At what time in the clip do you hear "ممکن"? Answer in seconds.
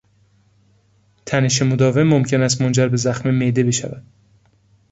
2.03-2.41